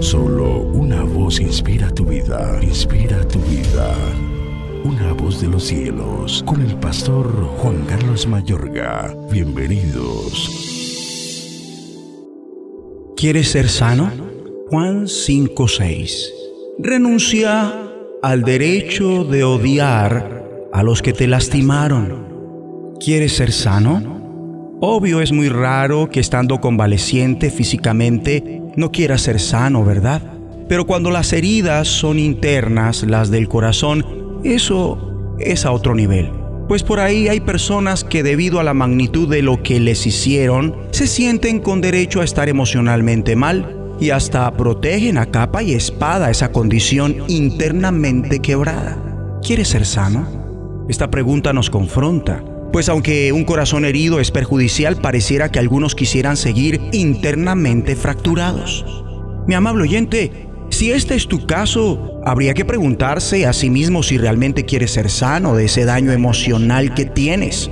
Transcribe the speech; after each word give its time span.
Solo 0.00 0.60
una 0.60 1.02
voz 1.02 1.40
inspira 1.40 1.90
tu 1.90 2.04
vida, 2.04 2.58
inspira 2.62 3.26
tu 3.26 3.38
vida. 3.40 3.94
Una 4.84 5.12
voz 5.14 5.40
de 5.40 5.48
los 5.48 5.64
cielos, 5.64 6.44
con 6.46 6.60
el 6.60 6.76
pastor 6.76 7.26
Juan 7.58 7.84
Carlos 7.86 8.26
Mayorga. 8.26 9.16
Bienvenidos. 9.30 10.50
¿Quieres 13.16 13.50
ser 13.50 13.68
sano? 13.68 14.10
Juan 14.68 15.08
5:6. 15.08 16.32
Renuncia 16.78 17.74
al 18.22 18.42
derecho 18.42 19.24
de 19.24 19.44
odiar 19.44 20.68
a 20.72 20.82
los 20.82 21.00
que 21.00 21.14
te 21.14 21.26
lastimaron. 21.26 22.94
¿Quieres 23.00 23.32
ser 23.36 23.50
sano? 23.50 24.15
Obvio 24.80 25.22
es 25.22 25.32
muy 25.32 25.48
raro 25.48 26.10
que 26.10 26.20
estando 26.20 26.60
convaleciente 26.60 27.48
físicamente 27.50 28.60
no 28.76 28.92
quieras 28.92 29.22
ser 29.22 29.40
sano, 29.40 29.82
¿verdad? 29.86 30.20
Pero 30.68 30.86
cuando 30.86 31.10
las 31.10 31.32
heridas 31.32 31.88
son 31.88 32.18
internas, 32.18 33.02
las 33.02 33.30
del 33.30 33.48
corazón, 33.48 34.04
eso 34.44 35.34
es 35.38 35.64
a 35.64 35.72
otro 35.72 35.94
nivel. 35.94 36.30
Pues 36.68 36.82
por 36.82 37.00
ahí 37.00 37.28
hay 37.28 37.40
personas 37.40 38.04
que 38.04 38.22
debido 38.22 38.60
a 38.60 38.64
la 38.64 38.74
magnitud 38.74 39.30
de 39.30 39.40
lo 39.40 39.62
que 39.62 39.80
les 39.80 40.06
hicieron, 40.06 40.76
se 40.90 41.06
sienten 41.06 41.60
con 41.60 41.80
derecho 41.80 42.20
a 42.20 42.24
estar 42.24 42.50
emocionalmente 42.50 43.34
mal 43.34 43.94
y 43.98 44.10
hasta 44.10 44.52
protegen 44.58 45.16
a 45.16 45.24
capa 45.26 45.62
y 45.62 45.72
espada 45.72 46.30
esa 46.30 46.52
condición 46.52 47.16
internamente 47.28 48.40
quebrada. 48.40 48.98
¿Quieres 49.42 49.68
ser 49.68 49.86
sano? 49.86 50.84
Esta 50.90 51.10
pregunta 51.10 51.54
nos 51.54 51.70
confronta, 51.70 52.44
pues 52.72 52.88
aunque 52.88 53.32
un 53.32 53.44
corazón 53.44 53.84
herido 53.84 54.20
es 54.20 54.30
perjudicial, 54.30 54.96
pareciera 54.96 55.50
que 55.50 55.58
algunos 55.58 55.94
quisieran 55.94 56.36
seguir 56.36 56.80
internamente 56.92 57.96
fracturados. 57.96 58.84
Mi 59.46 59.54
amable 59.54 59.84
oyente, 59.84 60.46
si 60.70 60.90
este 60.90 61.14
es 61.14 61.28
tu 61.28 61.46
caso, 61.46 62.20
habría 62.24 62.54
que 62.54 62.64
preguntarse 62.64 63.46
a 63.46 63.52
sí 63.52 63.70
mismo 63.70 64.02
si 64.02 64.18
realmente 64.18 64.64
quieres 64.64 64.90
ser 64.90 65.10
sano 65.10 65.54
de 65.54 65.66
ese 65.66 65.84
daño 65.84 66.12
emocional 66.12 66.92
que 66.94 67.04
tienes. 67.04 67.70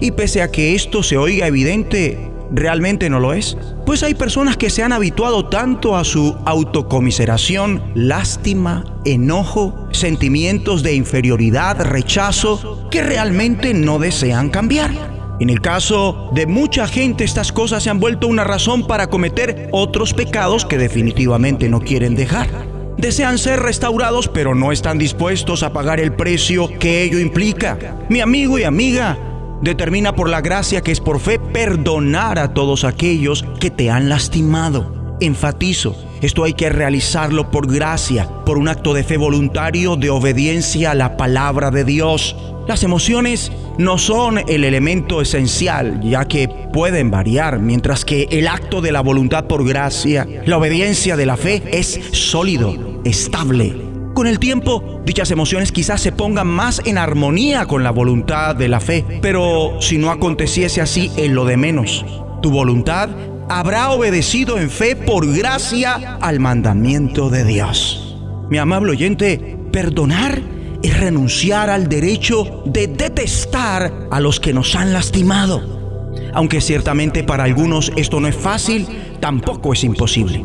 Y 0.00 0.10
pese 0.10 0.42
a 0.42 0.50
que 0.50 0.74
esto 0.74 1.02
se 1.02 1.16
oiga 1.16 1.46
evidente, 1.46 2.18
realmente 2.50 3.08
no 3.08 3.20
lo 3.20 3.32
es. 3.32 3.56
Pues 3.92 4.02
hay 4.02 4.14
personas 4.14 4.56
que 4.56 4.70
se 4.70 4.82
han 4.82 4.94
habituado 4.94 5.50
tanto 5.50 5.98
a 5.98 6.04
su 6.04 6.34
autocomiseración, 6.46 7.92
lástima, 7.94 8.86
enojo, 9.04 9.86
sentimientos 9.92 10.82
de 10.82 10.94
inferioridad, 10.94 11.78
rechazo, 11.78 12.88
que 12.90 13.02
realmente 13.02 13.74
no 13.74 13.98
desean 13.98 14.48
cambiar. 14.48 14.92
En 15.40 15.50
el 15.50 15.60
caso 15.60 16.30
de 16.32 16.46
mucha 16.46 16.86
gente 16.86 17.24
estas 17.24 17.52
cosas 17.52 17.82
se 17.82 17.90
han 17.90 18.00
vuelto 18.00 18.28
una 18.28 18.44
razón 18.44 18.86
para 18.86 19.08
cometer 19.08 19.68
otros 19.72 20.14
pecados 20.14 20.64
que 20.64 20.78
definitivamente 20.78 21.68
no 21.68 21.82
quieren 21.82 22.14
dejar. 22.14 22.48
Desean 22.96 23.36
ser 23.36 23.60
restaurados 23.60 24.26
pero 24.26 24.54
no 24.54 24.72
están 24.72 24.96
dispuestos 24.96 25.62
a 25.62 25.74
pagar 25.74 26.00
el 26.00 26.14
precio 26.14 26.78
que 26.78 27.02
ello 27.02 27.18
implica. 27.18 28.06
Mi 28.08 28.22
amigo 28.22 28.58
y 28.58 28.64
amiga, 28.64 29.18
determina 29.62 30.14
por 30.14 30.28
la 30.28 30.40
gracia 30.40 30.82
que 30.82 30.92
es 30.92 31.00
por 31.00 31.20
fe 31.20 31.38
perdonar 31.38 32.38
a 32.38 32.52
todos 32.52 32.84
aquellos 32.84 33.44
que 33.60 33.70
te 33.70 33.90
han 33.90 34.08
lastimado. 34.08 35.16
Enfatizo, 35.20 35.96
esto 36.20 36.44
hay 36.44 36.52
que 36.52 36.68
realizarlo 36.68 37.50
por 37.50 37.72
gracia, 37.72 38.28
por 38.44 38.58
un 38.58 38.68
acto 38.68 38.92
de 38.92 39.04
fe 39.04 39.16
voluntario 39.16 39.96
de 39.96 40.10
obediencia 40.10 40.90
a 40.90 40.94
la 40.94 41.16
palabra 41.16 41.70
de 41.70 41.84
Dios. 41.84 42.36
Las 42.66 42.82
emociones 42.82 43.52
no 43.78 43.98
son 43.98 44.38
el 44.48 44.64
elemento 44.64 45.20
esencial, 45.22 46.00
ya 46.02 46.26
que 46.26 46.48
pueden 46.72 47.10
variar, 47.10 47.60
mientras 47.60 48.04
que 48.04 48.28
el 48.30 48.48
acto 48.48 48.80
de 48.80 48.92
la 48.92 49.00
voluntad 49.00 49.44
por 49.46 49.66
gracia, 49.66 50.26
la 50.44 50.58
obediencia 50.58 51.16
de 51.16 51.26
la 51.26 51.36
fe, 51.36 51.62
es 51.70 52.00
sólido, 52.12 53.00
estable 53.04 53.91
con 54.14 54.26
el 54.26 54.38
tiempo, 54.38 55.00
dichas 55.04 55.30
emociones 55.30 55.72
quizás 55.72 56.00
se 56.00 56.12
pongan 56.12 56.46
más 56.46 56.82
en 56.84 56.98
armonía 56.98 57.66
con 57.66 57.82
la 57.82 57.90
voluntad 57.90 58.54
de 58.54 58.68
la 58.68 58.80
fe, 58.80 59.04
pero 59.22 59.76
si 59.80 59.98
no 59.98 60.10
aconteciese 60.10 60.80
así, 60.80 61.10
en 61.16 61.34
lo 61.34 61.44
de 61.44 61.56
menos. 61.56 62.04
Tu 62.42 62.50
voluntad 62.50 63.10
habrá 63.48 63.90
obedecido 63.90 64.58
en 64.58 64.70
fe 64.70 64.96
por 64.96 65.26
gracia 65.32 66.18
al 66.20 66.40
mandamiento 66.40 67.30
de 67.30 67.44
Dios. 67.44 68.18
Mi 68.50 68.58
amable 68.58 68.92
oyente, 68.92 69.58
perdonar 69.72 70.40
es 70.82 70.98
renunciar 70.98 71.70
al 71.70 71.88
derecho 71.88 72.62
de 72.66 72.88
detestar 72.88 74.08
a 74.10 74.20
los 74.20 74.40
que 74.40 74.52
nos 74.52 74.74
han 74.74 74.92
lastimado. 74.92 76.10
Aunque 76.34 76.60
ciertamente 76.60 77.24
para 77.24 77.44
algunos 77.44 77.92
esto 77.96 78.20
no 78.20 78.28
es 78.28 78.36
fácil, 78.36 78.86
tampoco 79.20 79.72
es 79.72 79.84
imposible. 79.84 80.44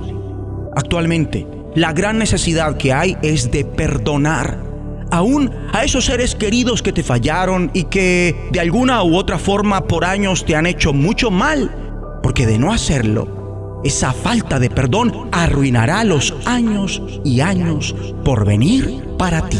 Actualmente, 0.75 1.47
la 1.77 1.93
gran 1.93 2.17
necesidad 2.17 2.75
que 2.75 2.91
hay 2.91 3.17
es 3.21 3.51
de 3.51 3.63
perdonar. 3.63 4.63
Aún 5.11 5.51
a 5.71 5.83
esos 5.83 6.05
seres 6.05 6.33
queridos 6.33 6.81
que 6.81 6.91
te 6.91 7.03
fallaron 7.03 7.69
y 7.71 7.83
que 7.83 8.35
de 8.51 8.59
alguna 8.59 9.03
u 9.03 9.15
otra 9.15 9.37
forma 9.37 9.85
por 9.85 10.03
años 10.03 10.43
te 10.43 10.55
han 10.55 10.65
hecho 10.65 10.91
mucho 10.91 11.29
mal. 11.29 12.19
Porque 12.23 12.47
de 12.47 12.57
no 12.57 12.73
hacerlo, 12.73 13.81
esa 13.85 14.11
falta 14.11 14.57
de 14.57 14.71
perdón 14.71 15.29
arruinará 15.31 16.03
los 16.03 16.33
años 16.45 16.99
y 17.23 17.41
años 17.41 17.95
por 18.25 18.43
venir 18.43 19.03
para 19.19 19.47
ti. 19.47 19.59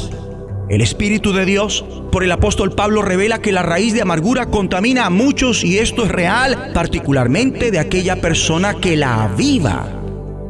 El 0.69 0.81
Espíritu 0.81 1.33
de 1.33 1.45
Dios, 1.45 1.85
por 2.11 2.23
el 2.23 2.31
apóstol 2.31 2.72
Pablo, 2.72 3.03
revela 3.03 3.44
que 3.44 3.51
la 3.51 3.61
raíz 3.61 3.94
de 3.94 4.01
amargura 4.01 4.47
contamina 4.47 5.06
a 5.06 5.11
muchos 5.11 5.63
y 5.63 5.77
esto 5.77 6.06
es 6.06 6.11
real, 6.11 6.72
particularmente 6.73 7.69
de 7.69 7.77
aquella 7.77 8.19
persona 8.19 8.73
que 8.73 8.97
la 8.97 9.25
aviva 9.25 9.96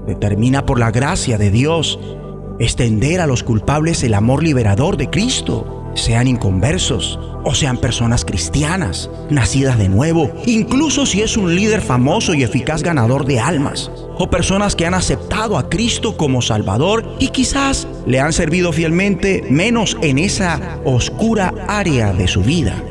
determina 0.07 0.66
por 0.66 0.79
la 0.79 0.91
gracia 0.91 1.38
de 1.38 1.51
Dios 1.51 2.00
extender 2.59 3.22
a 3.22 3.28
los 3.28 3.44
culpables 3.44 4.03
el 4.03 4.13
amor 4.13 4.41
liberador 4.41 4.97
de 4.97 5.09
Cristo, 5.09 5.91
sean 5.94 6.28
inconversos 6.28 7.19
o 7.44 7.53
sean 7.53 7.78
personas 7.78 8.25
cristianas, 8.25 9.09
nacidas 9.29 9.78
de 9.78 9.90
nuevo, 9.90 10.31
incluso 10.45 11.06
si 11.06 11.22
es 11.22 11.38
un 11.38 11.56
líder 11.56 11.81
famoso 11.81 12.34
y 12.34 12.44
eficaz 12.44 12.84
ganador 12.84 13.25
de 13.25 13.40
almas, 13.40 13.91
o 14.18 14.29
personas 14.29 14.75
que 14.75 14.85
han 14.85 14.94
aceptado 14.94 15.57
a 15.57 15.69
Cristo 15.69 16.18
como 16.18 16.41
Salvador 16.41 17.06
y 17.19 17.29
quizás 17.29 17.88
le 18.06 18.19
han 18.19 18.34
servido 18.34 18.74
fielmente 18.74 19.45
menos 19.50 19.97
en 20.01 20.18
esa 20.18 20.79
oscura 20.84 21.53
área 21.68 22.13
de 22.13 22.28
su 22.28 22.41
vida. 22.41 22.84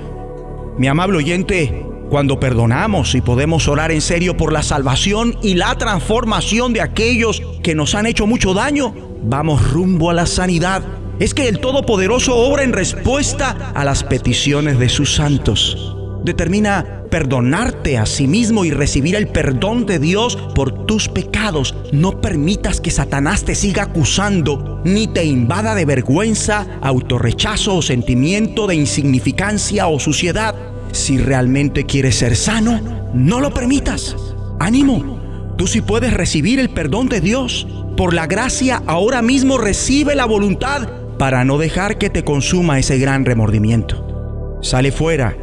Mi 0.79 0.89
amable 0.89 1.19
oyente, 1.19 1.86
cuando 2.09 2.41
perdonamos 2.41 3.15
y 3.15 3.21
podemos 3.21 3.69
orar 3.69 3.91
en 3.91 4.01
serio 4.01 4.37
por 4.37 4.53
la 4.53 4.63
salvación 4.63 5.37
y 5.43 5.55
la 5.55 5.77
transformación 5.77 6.73
de 6.73 6.81
aquellos 6.81 7.43
que 7.63 7.75
nos 7.75 7.95
han 7.95 8.07
hecho 8.07 8.27
mucho 8.27 8.55
daño, 8.55 8.95
vamos 9.23 9.71
rumbo 9.71 10.11
a 10.11 10.15
la 10.15 10.27
sanidad. 10.27 10.83
Es 11.19 11.35
que 11.35 11.49
el 11.49 11.61
Todopoderoso 11.61 12.37
obra 12.37 12.63
en 12.63 12.73
respuesta 12.73 13.73
a 13.75 13.85
las 13.85 14.05
peticiones 14.05 14.79
de 14.79 14.89
sus 14.89 15.15
santos. 15.15 15.97
Determina 16.25 16.97
perdonarte 17.11 17.99
a 17.99 18.07
sí 18.07 18.27
mismo 18.27 18.65
y 18.65 18.71
recibir 18.71 19.15
el 19.15 19.29
perdón 19.29 19.87
de 19.87 19.99
Dios 19.99 20.37
por 20.55 20.87
tus 20.87 21.09
pecados. 21.09 21.75
No 21.93 22.21
permitas 22.21 22.81
que 22.81 22.91
Satanás 22.91 23.45
te 23.45 23.55
siga 23.55 23.85
acusando, 23.85 24.81
ni 24.85 25.07
te 25.07 25.25
invada 25.25 25.75
de 25.75 25.85
vergüenza, 25.85 26.67
autorrechazo 26.83 27.77
o 27.77 27.83
sentimiento 27.83 28.67
de 28.67 28.75
insignificancia 28.75 29.87
o 29.87 29.99
suciedad. 29.99 30.55
Si 30.97 31.19
realmente 31.19 31.85
quieres 31.85 32.17
ser 32.17 32.37
sano, 32.37 32.81
no 33.13 33.39
lo 33.39 33.53
permitas. 33.53 34.17
Ánimo, 34.59 35.55
tú 35.59 35.67
sí 35.67 35.83
puedes 35.83 36.15
recibir 36.15 36.59
el 36.59 36.71
perdón 36.71 37.11
de 37.11 37.21
Dios. 37.21 37.69
Por 37.99 38.15
la 38.15 38.27
gracia, 38.27 38.83
ahora 38.87 39.21
mismo 39.21 39.59
recibe 39.59 40.15
la 40.15 40.25
voluntad 40.25 40.89
para 41.19 41.45
no 41.45 41.59
dejar 41.59 41.99
que 41.99 42.09
te 42.09 42.25
consuma 42.25 42.79
ese 42.79 42.99
gran 42.99 43.27
remordimiento. 43.27 44.59
Sale 44.63 44.91
fuera 44.91 45.37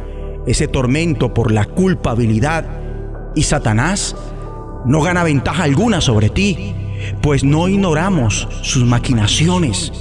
ese 0.44 0.66
tormento 0.66 1.32
por 1.32 1.52
la 1.52 1.66
culpabilidad 1.66 2.66
y 3.36 3.44
Satanás 3.44 4.16
no 4.84 5.02
gana 5.02 5.22
ventaja 5.22 5.62
alguna 5.62 6.00
sobre 6.00 6.30
ti, 6.30 6.74
pues 7.22 7.44
no 7.44 7.68
ignoramos 7.68 8.48
sus 8.62 8.84
maquinaciones 8.84 9.92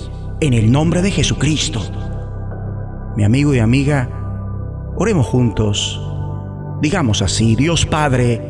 en 0.42 0.54
el 0.56 0.72
nombre 0.72 1.04
de 1.04 1.12
Jesucristo. 1.12 1.80
Mi 3.16 3.24
amigo 3.24 3.54
y 3.54 3.60
amiga, 3.60 4.23
Oremos 4.95 5.25
juntos. 5.25 6.00
Digamos 6.81 7.24
así, 7.24 7.56
Dios 7.56 7.86
Padre, 7.86 8.42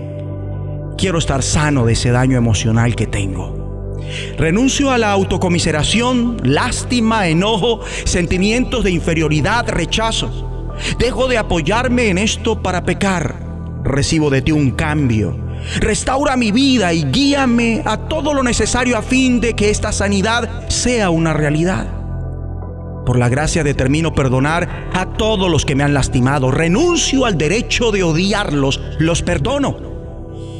quiero 0.97 1.17
estar 1.17 1.41
sano 1.41 1.85
de 1.85 1.93
ese 1.93 2.11
daño 2.11 2.37
emocional 2.37 2.95
que 2.95 3.07
tengo. 3.07 3.97
Renuncio 4.37 4.91
a 4.91 4.97
la 4.97 5.11
autocomiseración, 5.11 6.37
lástima, 6.43 7.27
enojo, 7.29 7.79
sentimientos 8.03 8.83
de 8.83 8.91
inferioridad, 8.91 9.69
rechazo. 9.69 10.71
Dejo 10.99 11.27
de 11.27 11.37
apoyarme 11.37 12.09
en 12.09 12.17
esto 12.17 12.61
para 12.61 12.83
pecar. 12.83 13.35
Recibo 13.83 14.29
de 14.29 14.41
ti 14.41 14.51
un 14.51 14.71
cambio. 14.71 15.37
Restaura 15.79 16.35
mi 16.35 16.51
vida 16.51 16.91
y 16.91 17.05
guíame 17.05 17.83
a 17.85 18.09
todo 18.09 18.33
lo 18.33 18.43
necesario 18.43 18.97
a 18.97 19.01
fin 19.01 19.39
de 19.39 19.53
que 19.53 19.69
esta 19.69 19.93
sanidad 19.93 20.67
sea 20.67 21.09
una 21.09 21.31
realidad. 21.31 22.02
Por 23.05 23.17
la 23.17 23.29
gracia 23.29 23.63
determino 23.63 24.13
perdonar 24.13 24.89
a 24.93 25.13
todos 25.13 25.49
los 25.49 25.65
que 25.65 25.75
me 25.75 25.83
han 25.83 25.93
lastimado. 25.93 26.51
Renuncio 26.51 27.25
al 27.25 27.37
derecho 27.37 27.91
de 27.91 28.03
odiarlos. 28.03 28.79
Los 28.99 29.21
perdono. 29.21 29.91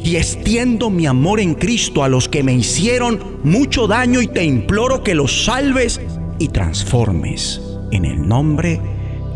y 0.06 0.18
extiendo 0.18 0.90
mi 0.90 1.06
amor 1.06 1.40
en 1.40 1.54
Cristo 1.54 2.04
a 2.04 2.10
los 2.10 2.28
que 2.28 2.44
me 2.44 2.54
hicieron 2.54 3.40
mucho 3.44 3.88
daño 3.88 4.22
y 4.22 4.28
te 4.28 4.44
imploro 4.44 5.02
que 5.02 5.16
los 5.16 5.46
salves 5.46 6.02
y 6.40 6.50
transformes 6.50 7.62
en 7.92 8.04
el 8.04 8.28
nombre 8.28 8.82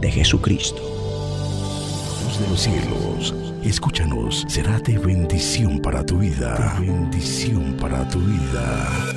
de 0.02 0.12
Jesucristo. 0.12 0.82
Dios 2.20 2.40
de 2.42 2.48
los 2.50 2.60
cielos, 2.62 3.36
escúchanos, 3.64 4.46
será 4.50 4.80
de 4.80 4.98
bendición 4.98 5.80
para 5.80 6.06
tu 6.06 6.20
vida. 6.20 6.76
bendición 6.80 7.78
para 7.80 8.08
tu 8.10 8.20
vida. 8.20 9.17